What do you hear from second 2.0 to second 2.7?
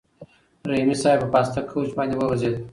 وغځېد.